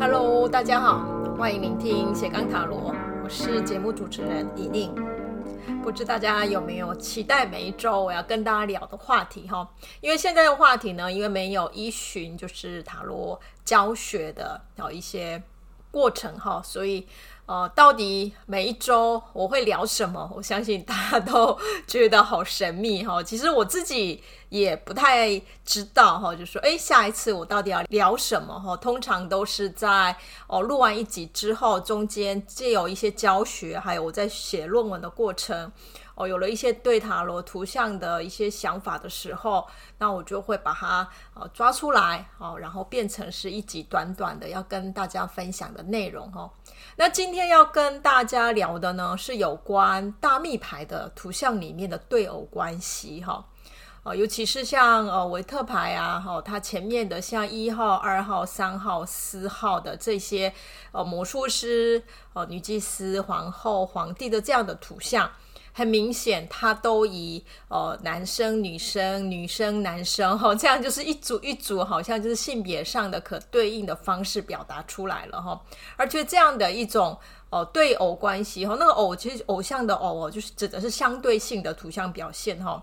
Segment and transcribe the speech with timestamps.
[0.00, 1.06] Hello，大家好，
[1.38, 4.92] 欢迎聆听斜杠塔罗，我是节目主持人李宁。
[5.80, 9.70] 不知大家有没有期待每一周我要跟大家聊的话题哈？
[10.00, 15.40] 因为现在的话题呢，因为没有依循就是塔罗教学的有一些
[15.92, 17.06] 过程哈，所以。
[17.46, 20.28] 呃，到底每一周我会聊什么？
[20.34, 23.22] 我相信大家都觉得好神秘哈。
[23.22, 28.76] 其实我自己也不太知道哈，就说诶，下一次我到底要聊什么哈？
[28.76, 30.16] 通常都是在
[30.48, 35.70] 哦录完一集之后，中间借有一些教学，还有我在写论文的过程。
[36.16, 46.50] 哦，有了一些对塔罗图像的一些想法的时候，那我就会把它呃抓出来哦，然后变成是一集短短的要跟大家分享的内容哦。
[46.96, 53.44] 那今天要跟大家聊的呢，是有关大密牌的图像里面的对偶关系哈。
[54.02, 60.54] 哦，尤其是像呃维特牌啊，哈，它前面的像一号、二号、三号、四号的这些
[60.92, 65.30] 呃魔术师、呃女祭司、皇后、皇帝的这样的图像。
[65.76, 75.60] 很明显，它都以呃男生、女生、女生、男生哈， 这样就是一组一组，好像就是性别上的可对应的方式表达出来了哈。
[75.96, 77.18] 而且这样的一种
[77.50, 82.82] 呃对偶关系哈，那个偶其实偶像的偶哦，就是指的是相对性的图像表现哈。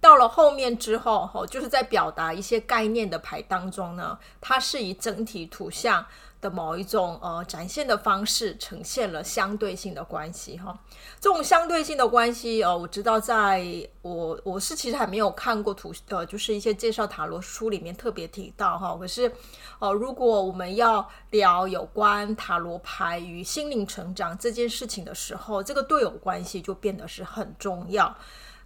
[0.00, 6.06] 到了后面之后哈，就是在表达一些概念的牌当中呢，它是以整体图像。
[6.44, 10.78] 的某一种呃展现的方式，呈现了相对性的关系哈。
[11.18, 13.64] 这种相对性的关系，呃，我知道在
[14.02, 18.94] 我我是其实还没有看过图呃，就是一些介绍塔罗书里面特别提到哈。
[19.00, 19.32] 可是
[19.78, 28.14] 呃，如果我们要聊有关塔罗牌与心灵成长这件事情的时候，这个对偶关系就变得是很重要。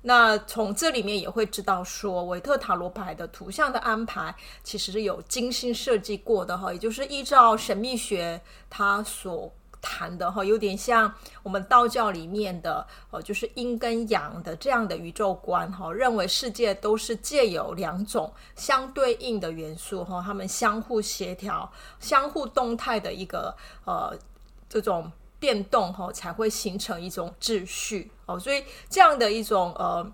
[0.02, 8.40] 那从这里面也会知道说，维特塔罗牌的图像的安排其实是有精心设计过的哈，也就是依照神秘学
[8.70, 9.52] 它所
[9.82, 11.12] 谈的哈，有点像
[11.42, 23.52] 我们道教里面的呃，就是阴跟阳的这样的宇宙观哈，认为世界都是借由两种相对应的元素哈，它们相互协调、相互动态的一个
[23.84, 24.16] 呃
[24.68, 25.10] 这种。
[25.40, 30.04] 变动后才会形成一种秩序哦，所以这样的一种呃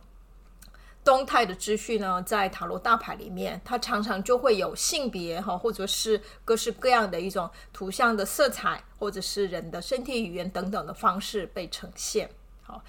[1.02, 12.30] 动态的秩序呢，在塔罗大牌里面，它常常就会有性别哈，或者是各式各样的一种图像的色彩，或者是人的身体语言等等的方式被呈现。
[12.62, 12.82] 好，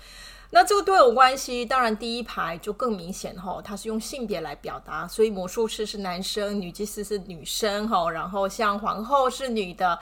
[0.52, 9.98] 那这个对偶关系，当然第一排就更明显哈，它是用性别来表达，所以魔术师是男生，女祭司是女生哈，然后像皇后是女的。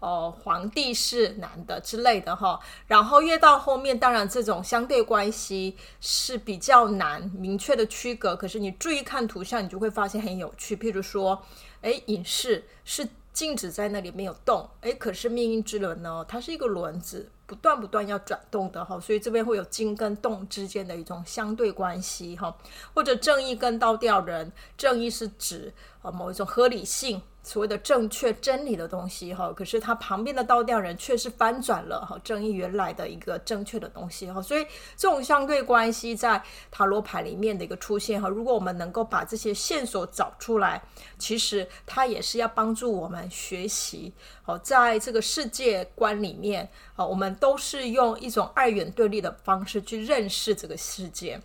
[0.00, 8.36] 哦，皇帝是男的之类的哈，然后越到后面，当然这种相对关系是比较难明确的区隔。
[8.36, 10.76] 可是你注意看图像，你就会发现很有趣。
[10.76, 11.42] 譬如说，
[11.82, 17.30] 哎，隐士是静止在那里没有动，哎，可是命运之轮呢，它是一个轮子。
[17.48, 22.54] 不断不断要转动的哈，所以这边会有静跟动之间的一种相对关系哈，
[22.92, 25.72] 或者正义跟倒吊人，正义是指
[26.02, 40.82] 啊某一种合理性，所谓的正确真理的东西哈，可是它旁边的倒吊人却是翻转了哈正义原来的一个正确的东西哈，所以这种相对关系在塔罗牌里面的一个出现哈，如果我们能够把这些线索找出来，
[41.18, 44.12] 其实它也是要帮助我们学习
[44.44, 47.28] 哦，在这个世界观里面啊，我们。
[47.36, 51.40] 都是用一种二元对立的方式去认识这个世界，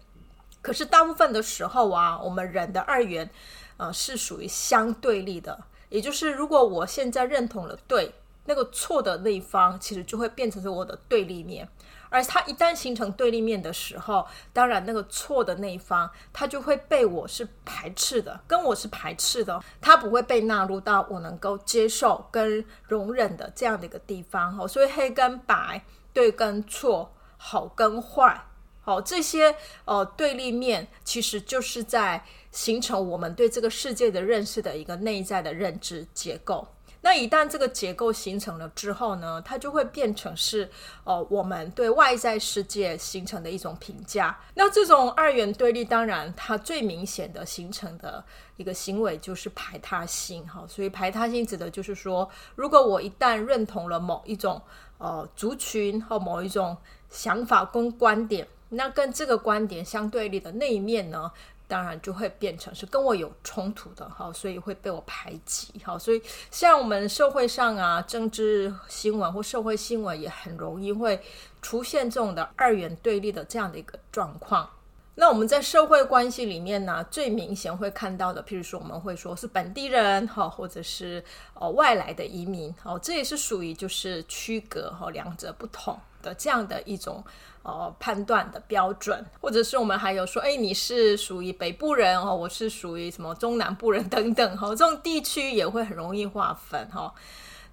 [0.59, 3.29] 可是大部分的时候啊，我们人的二元，
[3.77, 5.65] 呃，是属于相对立的。
[5.89, 8.11] 也就是，如果我现在认同了对，
[8.45, 11.69] 那个错的那一方，其实就会变成是我的对立面。
[12.13, 24.56] 而它一旦形成对立面的时候，当然那个错的那一方，它就会被我是排斥的，跟我是排斥的，它不会被纳入到我能够接受跟容忍的这样的一个地方。
[24.56, 28.45] 哈，所以黑跟白，对跟错，好跟坏，
[28.81, 36.68] 好，这些呃对立面，其实就是在形成我们对这个世界的认识的一个内在的认知结构。
[37.03, 40.71] 那一旦这个结构形成了之后呢，它就会变成是，
[41.03, 44.39] 呃，我们对外在世界形成的一种评价。
[44.53, 48.23] 那这种二元对立，当然它最明显的形成的
[48.55, 50.65] 一个行为就是排他性，哈。
[50.65, 54.61] 所以排他性指的就是说，如果我一旦认同了某一种
[54.97, 56.77] 呃族群或某一种
[57.09, 61.29] 想法跟观点，那跟这个观点相对立的那一面呢，
[61.73, 66.21] 当然就会变成是跟我有冲突的哈，所以会被我排挤哈，所以
[66.51, 71.19] 像我们社会上啊，政治新闻或社会新闻也很容易会
[71.63, 74.69] 出现这种的二元对立的这样的一个状况。
[75.15, 81.24] 那我们在社会关系里面呢，最明显会看到的，譬如说我们会说是本地人哈，或者是
[81.54, 87.24] 哦外来的移民哦，这也是属于就是区隔哈两者不同的这样的一种
[87.62, 97.13] 哦判断的标准，或者是我们还有说，哎，你是属于北部人哦，我是属于什么中南部人等等哈，这种地区也会很容易划分哈。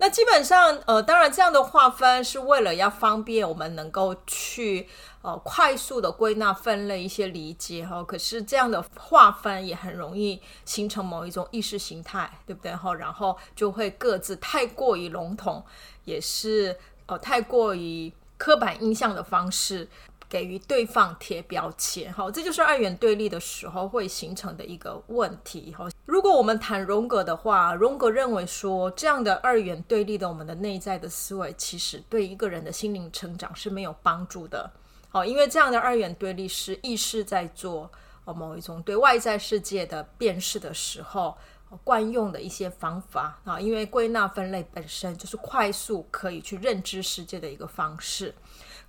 [0.02, 4.88] 那基本上，呃，当然这样的划分是为了要方便我们能够去
[5.20, 8.02] 呃快速的归纳分类一些理解哈。
[8.02, 12.94] 可是这样的划分也很容易形成某一种意识形态，对不对哈？
[12.94, 15.62] 然后就会各自太过于笼统，
[16.06, 16.75] 也是
[17.05, 19.87] 呃太过于刻板印象的方式。
[20.31, 25.75] 给予对方贴标签，好，这就是二元对立的时候会形成的一个问题。
[25.77, 34.71] 哈，如果我们谈荣格的话，荣格认为说，这样的二元对立的我们的内在的思维，其实对一个人的心灵成长是没有帮助的。
[35.09, 37.91] 好，因为这样的二元对立是意识在做
[38.25, 41.37] 某一种对外在世界的辨识的时候
[41.83, 43.59] 惯用的一些方法啊。
[43.59, 48.33] 因为归纳分类本身就是快速可以去认知世界的一个方式。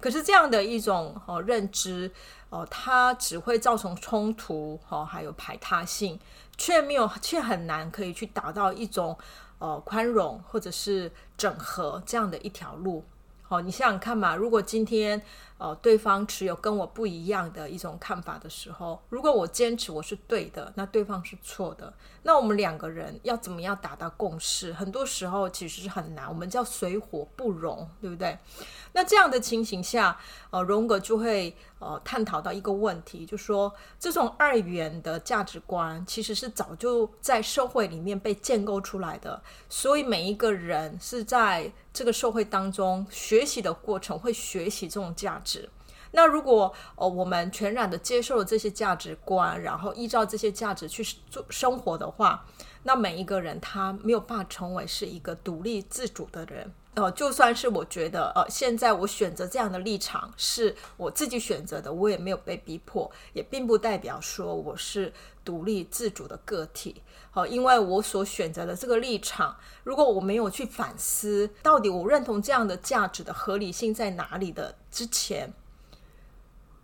[0.02, 2.12] 可是这样的一种哦认知
[2.50, 6.20] 哦，它只会造成冲突哦，还有排他性，
[6.58, 9.18] 却没有却很难可以去达到一种
[9.60, 13.06] 哦宽容或者是整合这样的一条路。
[13.48, 15.22] 哦，你想想看嘛，如果今天。
[15.62, 21.94] 哦，对方持有跟我不一样的一种看法的时候，如果我坚持我是对的，那对方是错的，
[22.24, 24.74] 那我们两个人要怎么样达到共识？
[24.74, 28.36] 很多时候其实是很难，我们叫水火不容，对不对？
[28.94, 30.18] 那这样的情形下，
[30.50, 45.51] 呃，荣格就会呃探讨到一个问题，就说这种二元的价值观其实是早就在社会里面被建构出来的，所以每一个人是在这个社会当中学习的过程会学习这种价值。
[46.12, 52.46] 那如果呃我们全然的接受了这些价值观，然后依照这些价值去做生活的话，
[52.84, 56.74] 那每一个人他没有办法成为是一个独立自主的人。
[56.94, 65.14] 呃，就算是我觉得呃现在我选择这样的立场是我自己选择的，我也没有被逼迫，也并不代表说我是
[65.46, 67.02] 独立自主的个体。
[67.32, 69.56] 好，因为我所选择的这个立场，
[69.86, 75.54] 如果我没有去反思，到底我认同这样的价值的合理性在哪里的之前，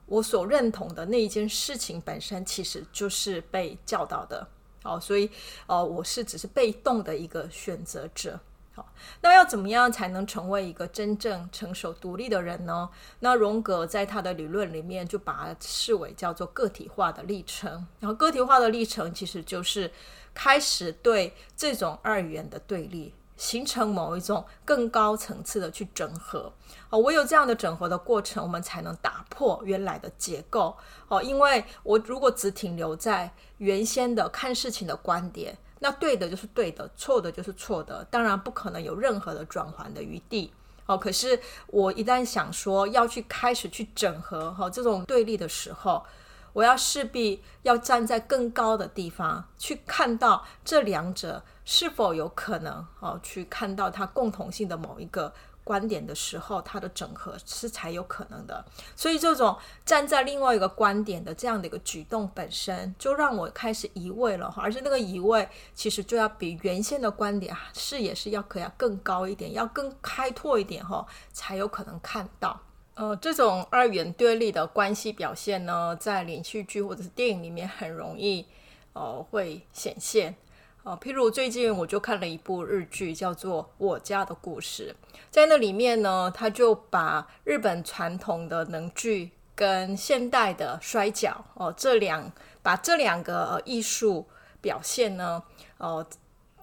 [0.06, 4.48] 我所认同的那一件事情本身其实就是被教导的。
[4.84, 5.30] 好，所以
[5.66, 8.40] 呃，我是只是被动的一个选择者。
[8.78, 12.88] 好，那要怎么样才能成为一个真正成熟独立的人呢？
[13.20, 17.88] 那荣格在他的理论里面就把它视为叫做个体化的历程。
[18.00, 19.92] 然后个体化的历程其实就是。
[20.40, 26.54] 开始对这种二元的对立形成某一种更高层次的去整合
[26.92, 30.78] 哦，唯有这样的整合的过程，我们才能打破原来的结构
[31.08, 31.24] 哦。
[31.24, 40.52] 因为我如果只停留在原先的看事情的观点，那对的就是对的，错的就是错的，当然不可能有任何的转圜的余地
[40.86, 40.98] 哦。
[40.98, 46.04] 可是我一旦想说要去开始去整合哈这种对立的时候，
[46.54, 55.32] 我要势必要站在更高的地方去看到这两者是否有可能哦，去看到它共同性的某一个
[55.68, 58.64] 观点的时候，它的整合是才有可能的。
[58.96, 64.62] 所以，这种站在另外一个观点的这样的一个举动本身，就让我开始移位了哈。
[64.64, 72.58] 而且，那个移位其实就要比原先的观点啊视野是要可要更高一点，要更开拓一点哈，才有可能看到。
[72.96, 78.46] 呃，这种二元对立的关系表现呢，在连续剧或者是电影里面很容易，
[78.94, 80.34] 呃，会显现。
[80.88, 84.96] 哦，譬如最近我就看了一部日剧，叫做《我家的故事》。
[85.30, 92.32] 在那里面呢，他就把日本传统的能剧跟现代的摔角哦，这两
[92.64, 94.30] 把这两个，呃，艺术
[94.62, 95.44] 表现呢，
[95.78, 96.08] 呃，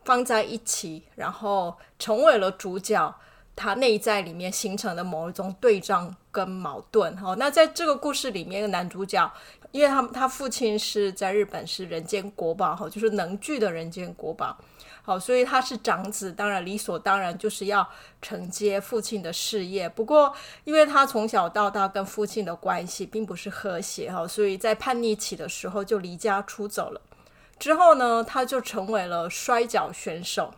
[0.07, 3.14] 放在一起，然后成为了主角。
[3.56, 9.32] 他内在里面形成的某一种对仗跟矛盾，好，那在这个故事里面，男主角，
[9.70, 14.56] 因为他他父亲是在日本是人间国宝，哈，就是能剧的人间国宝，
[15.02, 17.88] 好，所以他是长子，当然理所当然就是要
[18.20, 19.88] 承接父亲的事业。
[19.88, 20.34] 不过，
[20.64, 27.00] 因为他从小到大跟父亲的关系并不是和谐，哈，所以在叛逆期的时候就离家出走了。
[27.58, 30.52] 之后呢，他就成为了摔角选手。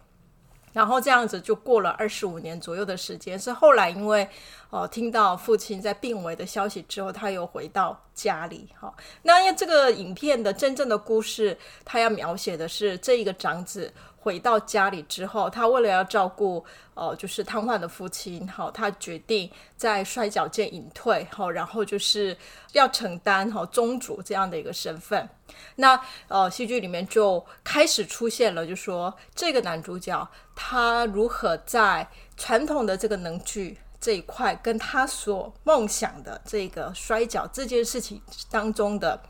[0.77, 4.23] 然后这样子就过了二十五年左右的时间，是后来因为
[4.69, 8.69] 哦、呃、听到父亲在病危的消息之后，他又回到家里。
[8.79, 22.37] 哈、那因为这个影片的真正的故事，他要描写的是这一个长子回到家里之后，他为了要照顾呃，就是瘫痪的父亲，好，他决定在摔角界隐退，好，然后就是
[22.73, 25.27] 要承担好宗主这样的一个身份。
[25.77, 39.23] 那呃，戏剧里面就开始出现了，就说这个男主角他如何在传统的这个能剧这一块，跟他所梦想的这个摔角这件事情当中的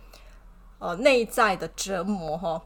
[0.78, 2.62] 呃内在的折磨，哈。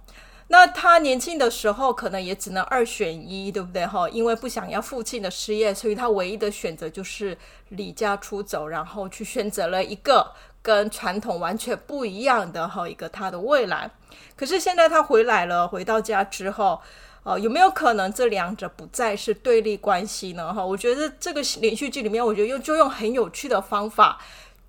[0.53, 4.09] 那他年轻的时候可能也只能二选一，对不对哈？
[4.09, 7.39] 因为不想要父亲的失业，所以他唯一的选择就是
[7.69, 13.91] 离家出走，然后去选择了一个跟传统完全不一样的哈一个他的未来。
[14.37, 16.81] 可是现在他回来了，回到家之后，
[17.23, 20.53] 呃，有没有可能这两者不再是对立关系呢？
[20.53, 24.19] 哈，我觉得这个连续剧里面，我觉得用就用很有趣的方法。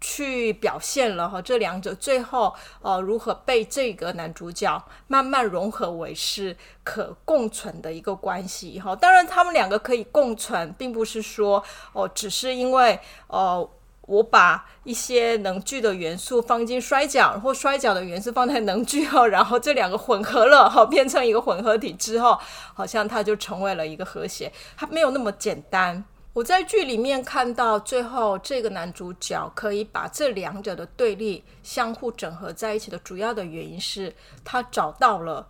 [0.04, 8.96] 去表现了哈，这两者最后呃如何被这个男主角慢慢融合为是可共存的一个关系哈。
[8.96, 13.70] 当然，他们两个可以共存，并不是说哦，只是因为呃
[14.12, 22.38] 我把一些能聚的元素放进摔角，或摔角的元素放在能聚后，然后这两个混合了好，变成一个混合体之后，
[22.74, 26.04] 好像它就成为了一个和谐，它没有那么简单。
[26.34, 34.14] 我在剧里面看到最后这个男主角可以把这两者的对立相互整合在一起的主要的原因是
[34.44, 35.48] 他找到了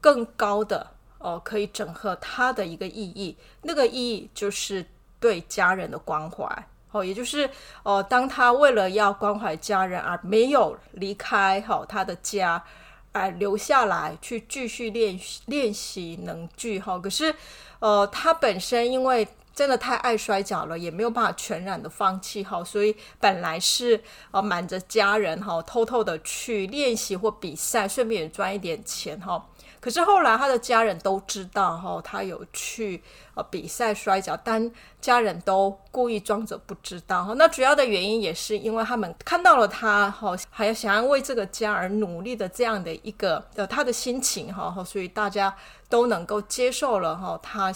[0.00, 0.86] 更高的
[1.18, 4.84] 哦，可以整合他的一个意义，那个意义就是
[5.18, 6.46] 对家人的关怀
[6.94, 7.50] 哦，也就是
[7.82, 12.64] 哦，当他为了要关怀家人而没有离开好他的家，
[13.12, 17.34] 而留下来去继续练习练习能剧哈，可是
[17.80, 19.26] 呃，他本身因为。
[19.54, 29.46] 真的太爱摔跤了，也没有办法全然的放弃哈，所以本来是呃瞒着家人哈，偷偷的去练习或比赛，顺便也赚一点钱哈。
[29.84, 33.02] 可是后来他的家人都知道哈，他有去
[33.34, 37.34] 呃比赛摔跤，但家人都故意装着不知道哈。
[37.36, 45.54] 那主要的原因也是因为他们看到了他哈，还要想要为这个家而努力的这样的一个呃他的心情哈，所以大家
[45.90, 47.70] 都能够接受了哈他。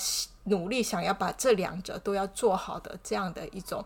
[0.45, 3.85] 努力想要把这两者都要做好的这样的一种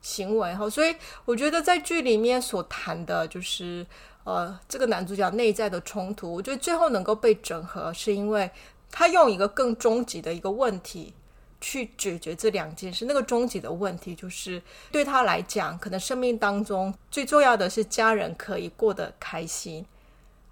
[0.00, 3.86] 行为哈，所以我觉得在剧里面所谈的就是
[4.24, 8.50] 呃这个男主角内在的冲突，我觉得最后能够被整合，是因为
[8.90, 11.12] 他用一个更终极的一个问题
[11.60, 13.04] 去解决这两件事。
[13.04, 19.84] 那个终极的问题就是对他来讲，可能生命当中最重要的是家人可以过得开心。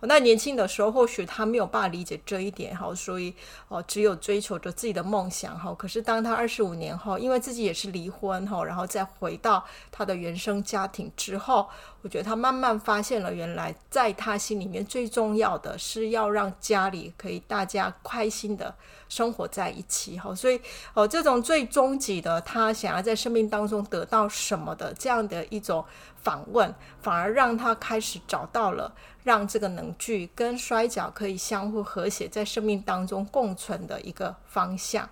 [0.03, 3.35] 那年轻的时候，或许他没有办法理解这一点，哈，所以
[3.67, 5.75] 哦，只有追求着自己的梦想，哈。
[5.75, 11.69] 可是当他二十五年后，因为自己也是离婚，哈，然后再回到他的原生家庭之后，
[12.03, 18.75] 我觉得他慢慢发现了，原来在他心里面最重要的是要让家里可以大家开心的
[19.09, 20.35] 生活在一起，哈。
[20.35, 20.61] 所以
[20.95, 25.85] 哦，这种最终极的，他想要在生命当中得到什么的这样的一种。
[26.21, 35.09] 访问反而让他开始找到了让这个能剧跟摔角可以相互和谐，在生命当中共存的一个方向。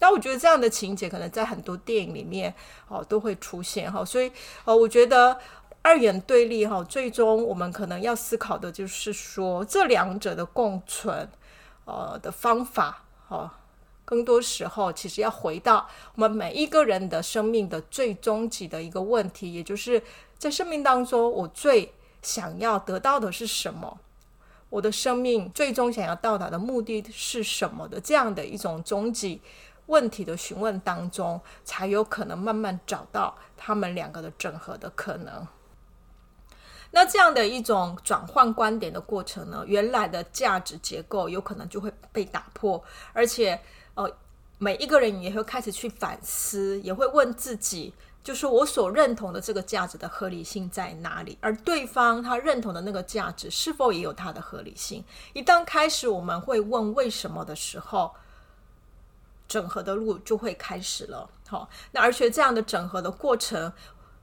[0.00, 2.52] 那我觉得这样的情节可能在很多电影里面
[2.88, 4.30] 哦都会出现哈，所以
[4.64, 5.38] 哦，我觉得
[5.82, 11.28] 二元对立哈，最终我们可能要思考的就是说这两者的共存
[11.84, 13.50] 呃的方法哦。
[14.04, 20.02] 更多时候，其实要回到我们每一个人的生命的最终极的一个问题，也就是
[20.36, 23.98] 在生命当中，我最想要得到的是什么？
[24.68, 28.00] 我的生命最终想要到达的目的是什么的？
[28.00, 29.40] 这样的一种终极
[29.86, 35.46] 问题的询问当中，才有可能慢慢找到他们两个的整合的可能。
[36.90, 42.82] 那这样的一种转换观点的过程呢，原来的价值结构有可能就会被打破，
[43.12, 43.60] 而且。
[43.94, 44.10] 哦，
[44.58, 47.92] 每一个人也会开始去反思，也会问自己，
[48.22, 51.36] 就是我所认同的这个价值的合理性在哪里？
[51.40, 55.04] 而对方他认同的那个价值是否也有它的合理性？
[55.32, 58.14] 一旦开始我们会问为什么的时候，
[59.48, 61.28] 整合的路就会开始了。
[61.48, 63.70] 好，那而且这样的整合的过程，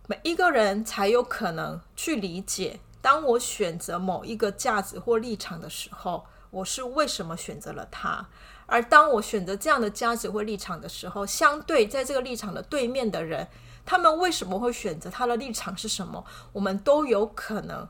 [0.10, 8.26] 每一个人才有可能去理解，当我选择某一个价值或立场的时候，我是为什么选择了它。
[8.68, 13.50] 而当我选择这样的价值或立场的时候，相对在这个立场的对面的人，
[13.86, 16.24] 他们为什么会选择他的立场是什么？
[16.54, 17.86] 我们都有可能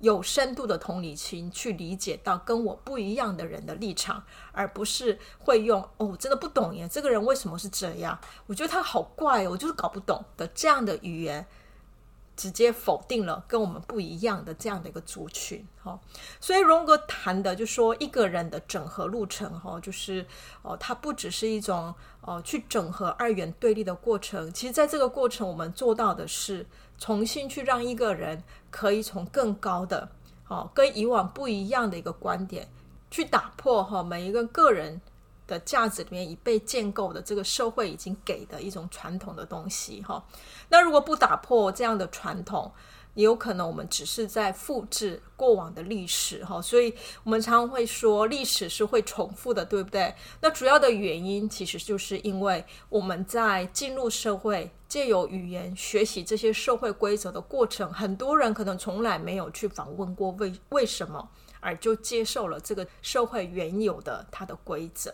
[0.00, 8.18] 有深度的同理心去理解到跟我不一样的人的立场，而不是会用“哦，我真的不懂耶，这个人为什么是这样？
[8.46, 11.46] 我觉得他好怪哦，我就是搞不懂”的这样的语言。
[12.40, 16.00] 直接否定了跟我们不一样的这样的一个族群，哈，
[16.40, 20.24] 所以荣格谈的就说一个人的整合路程，哈，就是
[20.62, 26.66] 哦，它不只是一种哦去整合二元对立的过程，其实在这个过程，我们做到的是
[26.96, 30.08] 重新去让一个人可以从更高的，
[30.48, 32.66] 哦，跟以往不一样的一个观点
[33.10, 35.02] 去打破哈每一个个人。
[35.50, 40.24] 的价值里面已被建构的这个社会已经给的一种传统的东西哈，
[40.68, 42.72] 那如果不打破这样的传统，
[43.14, 50.14] 也有可能我们只是在复制过往的历史哈，所以我们常常会说历史是会重复的，对不对？
[50.40, 61.28] 那主要的原因其实就是因为我们在进入社会，借由语言学习这些社会规则的过程，很多人可能从来没有去访问过为为什么，
[61.58, 65.12] 而就接受了这个社会原有的它的规则。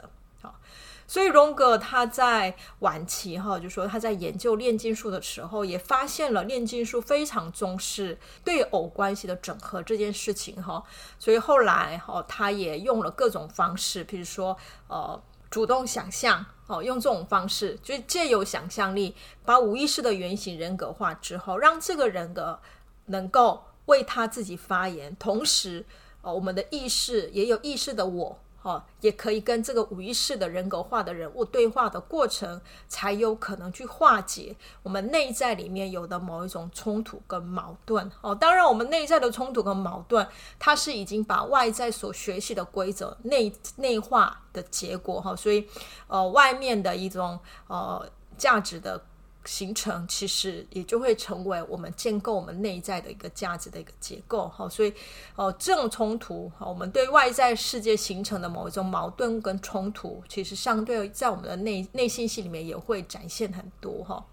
[1.08, 10.82] 所以荣格他在晚期哈，就说他在研究炼金术的时候，也发现了炼金术非常重视对偶关系的整合这件事情哈。
[11.16, 14.56] 所以后来哈，他也用了各种方式，比如说
[14.88, 22.58] 呃，主动想象哦，用这种方式，就是借由想象力把无意识的原型人格化之后，让这个人格
[23.04, 25.86] 能够为他自己发言，同时
[26.22, 28.40] 哦，我们的意识也有意识的我。
[28.66, 38.10] 哦，也可以跟这个无意识的人格化的人物对话的过程，才有可能去化解我们内在里面有的某一种冲突跟矛盾。
[38.22, 40.26] 哦，当然，我们内在的冲突跟矛盾，
[40.58, 45.20] 它是已经把外在所学习的规则内内化的结果。
[45.20, 45.68] 哈，所以，
[46.08, 48.04] 呃，外面的一种呃
[48.36, 49.00] 价值的。
[49.46, 54.92] 形成其实也就会成为我们建构我们内在的一个价值的一个结构哈，所以
[55.36, 64.24] 哦，这种冲突哈，我们对外在世界形成的某一种矛盾跟冲突，其实相对在我们的内内心戏里面也会展现很多哈。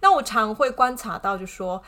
[0.00, 1.82] 那我常会观察到，就说。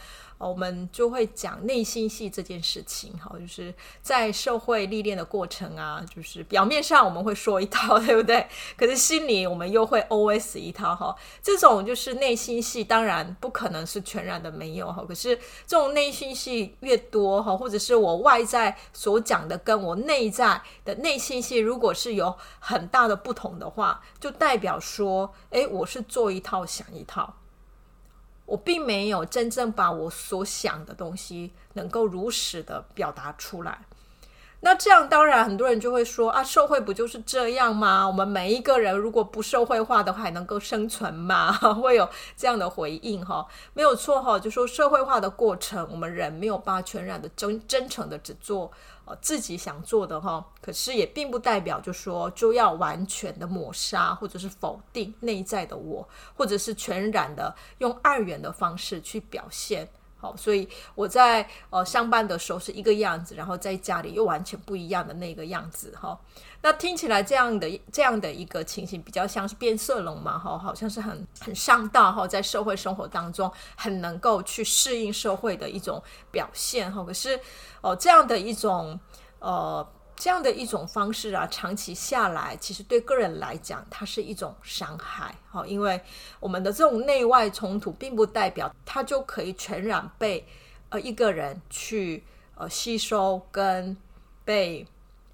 [0.49, 8.47] 我们就会讲内心戏这件事情，哈，就是在社会历练的过程啊，就是表面上我们会说一套， 对不对？
[8.77, 11.15] 可是心里我们又会 OS 一套，哈。
[11.43, 15.05] 这种就是内心戏，当然不可能是全然的没有，哈。
[15.07, 27.35] 可是这种内心戏越多，哈，或者是我外在所讲的跟我内在的内心戏，如果是有很大的不同的话，就代表说，诶，我是做一套想一套。
[28.51, 33.79] 我并没有真正把我所想的东西能够如实的表达出来。
[34.63, 38.07] 那这样当然很多人就会说啊，社会不就是这样吗？
[38.07, 41.53] 我们每一个人如果不社会化的话，还能够生存吗？
[41.81, 48.71] 会有这样的回应哈，没有错哈，就说社会化的过程，我们人没有办法全然的真真诚的只做。
[49.21, 59.89] 自己想做的哈，可是也并不代表就说就要完全的抹杀或者是否定内在的我，或者是全然的用二元的方式去表现。
[60.21, 66.19] 好，所以我在呃上班的时候是一个样子，然后在家里又完全不一样的那个样子哈。
[66.63, 77.03] 那听起来这样的这样的一个情形，比较像是变色龙嘛哈，好像是很很上道哈，在社会生活当中很能够去适应社会的一种表现哈。
[77.03, 77.41] 可是
[77.81, 79.01] 哦，这样的一种
[79.39, 79.87] 呃。
[80.21, 85.35] 这样的一种方式啊，长期下来，其实对个人来讲，它是一种伤害。
[85.49, 85.99] 好，因为
[86.39, 90.47] 我们的这种内外冲突，并不代表它就可以全然被
[90.91, 92.23] 呃一个人去
[92.55, 93.97] 呃吸收跟
[94.45, 94.87] 被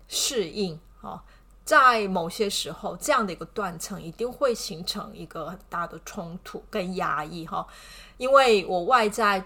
[0.07, 0.79] 适应。
[1.01, 1.21] 哦，
[1.65, 7.45] 在某些时候，这样的一个断层一定会形成一个很大的冲突跟压抑。
[7.45, 7.67] 哈，
[8.19, 9.45] 因为我外在。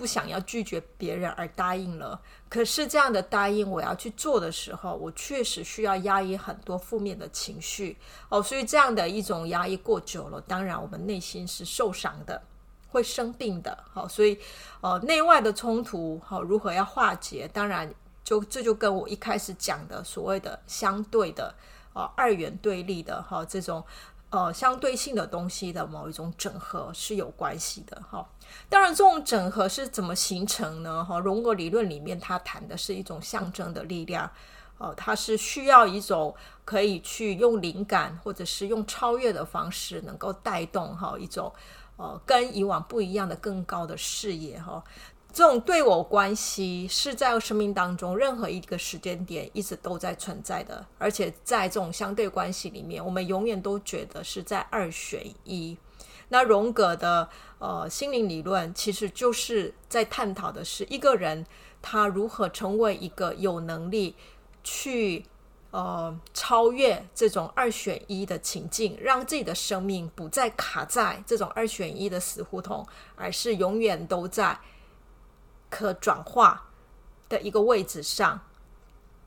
[0.00, 7.98] 不想要拒绝别人而答应了，可是这样的答应我要去做的时候，我确实需要压抑很多负面的情绪
[8.30, 12.40] 哦，所以这样的一种压抑过久了，当然我们内心是受伤的，
[12.88, 13.76] 会生病的。
[13.92, 14.38] 好，所以
[14.80, 17.46] 呃，内外的冲突好如何要化解？
[17.52, 17.92] 当然
[18.24, 21.54] 就这就跟我一开始讲的所谓的相对的
[21.92, 23.84] 哦二元对立的哈这种。
[24.30, 28.24] 呃，相对性的东西的某一种整合是有关系的哈。
[28.68, 31.04] 当然，这种整合是怎么形成呢？
[31.04, 34.30] 哈，荣格理论里面他谈的是一种象征的力量，
[34.78, 36.32] 呃，它是需要一种
[36.64, 41.52] 可以去用灵感或者是用超越的方式，能够带动哈一种
[41.96, 44.82] 呃跟以往不一样的更高的视野哈。
[45.32, 55.78] 这种对偶关系是在生命当中任何一个时间点一直都在存在的，而且在这种相对关系里面，我们永远都觉得是在二选一。
[56.28, 61.44] 那荣格的呃心灵理论其实就是在探讨的是一个人
[61.82, 64.14] 他如何成为一个有能力
[64.62, 65.24] 去
[65.72, 74.58] 呃超越这种二选一的情境，让自己的生命不再卡在这种二选一的死胡同，而是永远都在。
[75.70, 76.66] 可转化
[77.28, 78.38] 的一个位置上，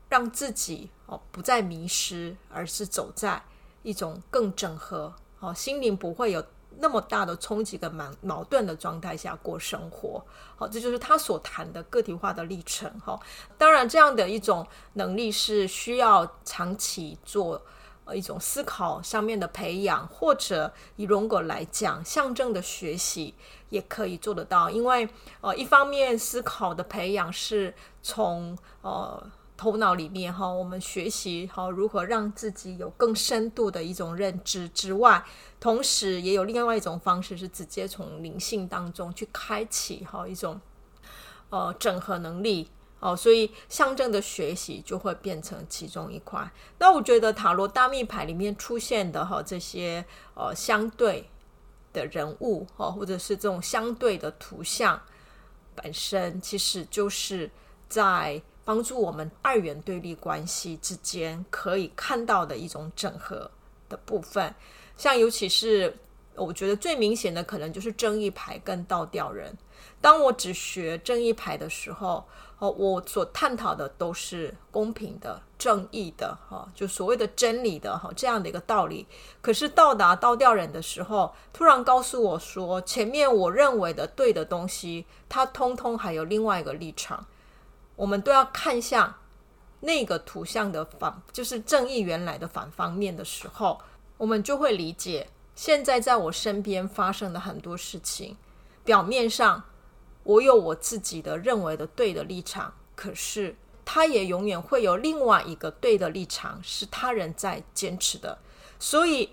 [0.08, 3.42] 让自己哦不再迷失，而是走在
[3.82, 6.44] 一种更整合哦，心灵不会有
[6.78, 10.24] 那么大的冲击跟矛矛盾的状态下过生活。
[10.56, 12.88] 好，这就是他所谈的个体化的历程。
[13.00, 13.18] 哈，
[13.58, 17.60] 当然这样的一种能力是需要长期做。
[18.04, 23.34] 呃，一种思考上面的培养，或者以荣格来讲，象征的学习
[23.70, 24.68] 也可以做得到。
[24.68, 25.08] 因为
[25.40, 35.24] 呃，一方面思考的培养是从呃头脑里面哈，我们学习哈如何让自己有更深度的一种认知之外，
[35.58, 40.60] 同时也有另外一种方式是直接从灵性当中去开启哈一种
[41.48, 42.68] 呃整合能力。
[43.04, 46.50] 哦，所以象征的学习就会变成其中一块。
[46.78, 50.02] 那我觉得塔罗大密牌里面出现的哈这些
[50.34, 51.28] 呃相对
[51.92, 54.98] 的人物哈，或者是这种相对的图像
[55.74, 57.50] 本身，其实就是
[57.90, 63.50] 在帮助我们二元对立关系之间可以看到的一种整合
[63.90, 64.54] 的部分。
[64.96, 65.94] 像尤其是
[66.34, 69.54] 我觉得最明显的，可能就是正义牌跟倒吊人。
[70.00, 72.24] 当我只学正义牌的时候，
[72.58, 79.06] 哦，我所探讨的都是公平的、正义的，哈，就所谓的真理的，哈，这样的一个道理。
[79.40, 87.26] 可是到达倒吊人的时候，突然告诉我说，前面我认为的对的东西，它通通还有另外一个立场。
[87.96, 89.14] 我们都要看向
[89.80, 93.80] 那个图像的反，就是正义原来的反方面的时候，
[94.16, 98.36] 我们就会理解，现在在我身边发生的很多事情，
[98.84, 99.64] 表面上。
[100.24, 108.38] 我有我自己的认为的对的立场，可是他也永远会有另外一个对的立场，是他人在坚持的。
[108.78, 109.30] 所以，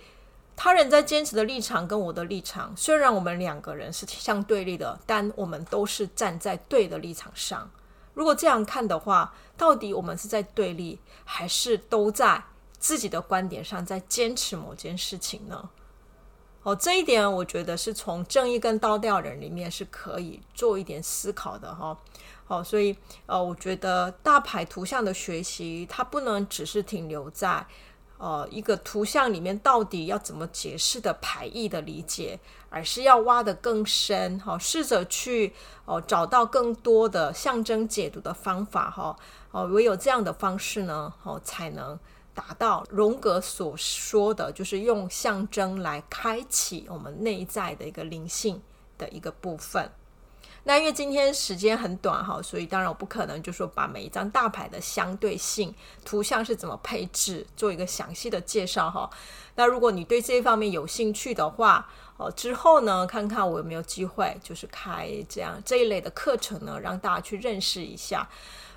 [0.56, 7.72] 他人在坚持的立场跟我的立场，虽然我们两个人是相对立的，但我们都是站在对的立场上。
[8.14, 12.44] 如果这样看的话，到底我们是在对立，还是都在
[12.78, 15.70] 自己的观点上在坚持某件事情呢？
[16.64, 21.98] 哦，这一点我觉得是从正义跟倒掉人里面是可以做一点思考的哈。
[22.48, 22.96] 哦，所以
[23.26, 27.66] 呃，我觉得大牌图像的学习，它不能只是停留在
[28.20, 35.54] 呃一个图像里面到底要怎么解释的牌意的理解，而是要挖得更深哈，试着去
[35.86, 39.18] 哦找到更多的象征解读的方法哈。
[39.50, 41.98] 哦，唯有这样的方式呢，哦才能。
[42.34, 48.62] 达到荣格所说的就是用象征来开启我们内在的一个灵性
[48.98, 49.92] 的一个部分。
[50.64, 55.74] 那因为今天时间很短哈，所以当然我不可能就说把每一张大牌的相对性
[56.06, 59.10] 图像是怎么配置做一个详细的介绍哈。
[59.56, 68.30] 那如果你对这一方面有兴趣的话，哦，之后呢，看看我有没有机会就是开这样这一类的课程呢，让大家去认识一下。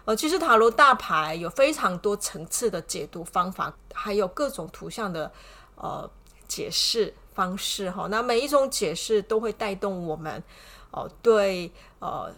[0.06, 5.32] 呃，其实塔罗大牌有非常多层次的解读方法，还有各种图像的
[5.76, 6.08] 呃
[6.46, 8.06] 解释方式哈。
[8.10, 10.42] 那每一种解释都会带动我们
[10.90, 12.30] 哦、对呃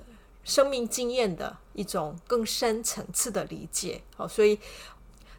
[0.44, 4.00] 生命经验的一种更深层次的理解。
[4.16, 4.58] 好，所以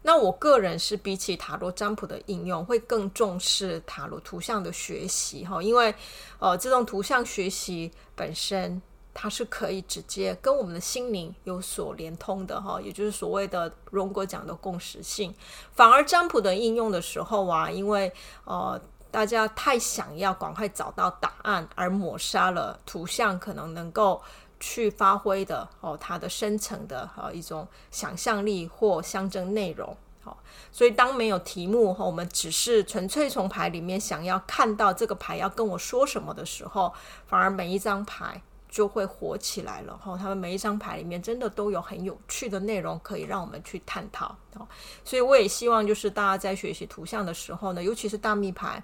[0.01, 5.95] 那我个人是比起塔罗占卜的应用，会更重视塔罗图像的学习哈，因为
[6.39, 8.81] 呃这种图像学习本身。
[9.19, 15.33] 它是可以直接跟我们的心灵有所连通的哈，也就是所谓的荣格讲的共识性。
[15.73, 18.13] 反而占卜的应用的时候啊，因为
[18.45, 24.21] 呃大家太想要赶快找到答案，而抹杀了图像可能能够
[24.59, 29.97] 去发挥的哦，它的深层的哈一种想象力或象征内容。
[30.23, 30.37] 好，
[30.71, 36.93] 所以当没有题目哈，我们只是纯粹从牌里面想要看到这个牌要跟我说什么的时候，
[37.25, 38.43] 反而每一张牌。
[38.69, 44.67] 就会火起来了哈，他们每一张牌里面真的都有很有趣的内容可以让我们去探讨哦，
[45.03, 48.83] 所以我也希望就是大家在学习图像的时候呢，尤其是大密牌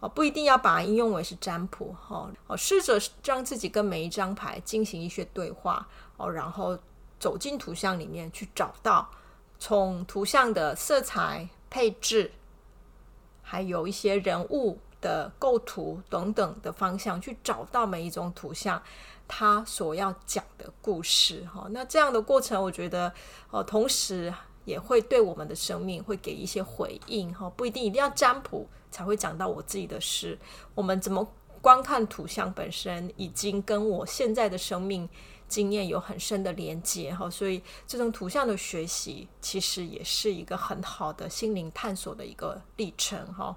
[0.00, 6.78] 哦，不一定要把它应用为是占卜哈哦，试着让自己跟每一张牌进行一些对话哦，然后
[7.18, 9.10] 走进图像里面去找到
[9.58, 12.30] 从图像的色彩配置，
[13.42, 14.78] 还有一些人物。
[15.04, 18.82] 的构图等等的方向去找到每一种图像，
[19.28, 21.66] 它所要讲的故事哈。
[21.72, 23.12] 那这样的过程，我觉得
[23.50, 24.32] 哦，同时
[24.64, 27.50] 也会对我们的生命会给一些回应哈。
[27.50, 30.38] 不一定一定要占卜才会讲到我自己的事，
[30.74, 35.06] 我们怎么观看图像本身，已经跟我现在的生命
[35.46, 37.28] 经验有很深的连接哈。
[37.28, 43.54] 所以这种图像的学习，其实也是一个很好的心灵探索的一个历程哈。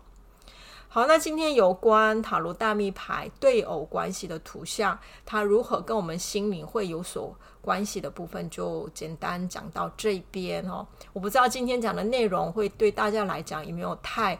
[0.89, 10.87] 好，那今天有关塔罗大密牌对偶关系的图像，它如何跟我们心灵会有所关系的部分，就简单讲到这边哦。
[11.11, 14.39] 我不知道今天讲的内容会对大家来讲有没有太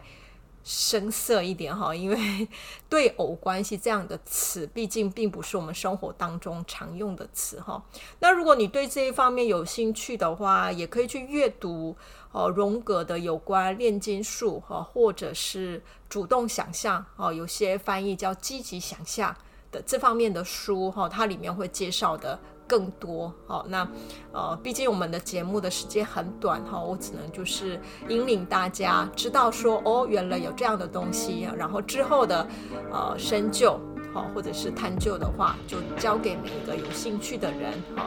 [0.70, 2.46] 深色一点哈，因为
[2.90, 7.82] 对偶关系这样的词，毕竟并不是我们生活当中常用的词哈。
[8.18, 11.96] 那如果你对这一方面有兴趣的话，也可以去阅读
[12.32, 19.34] 哦，荣格的有关炼金术哈，或者是主动想象哦，有些翻译叫积极想象
[19.72, 22.38] 的这方面的书哈，它里面会介绍的。
[22.68, 23.88] 更多好，那
[24.32, 32.46] 呃，毕竟我们的节目的时间很短哈，我只能就是引领大家知道说哦，原来有这样的东西，然后之后的
[32.92, 33.80] 呃深究
[34.12, 38.04] 好，或者是探究的话，就交给每一个有兴趣的人哈，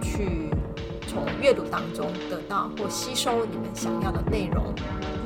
[0.00, 0.48] 去
[1.08, 4.72] 从阅读当中得到或吸收你们想要的内容。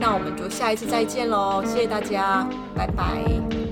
[0.01, 3.72] 那我们就下一次再见喽，谢谢大家，拜拜。